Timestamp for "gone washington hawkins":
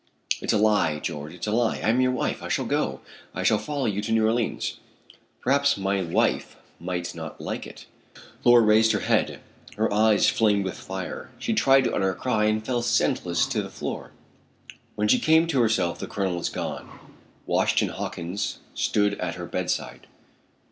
16.49-18.57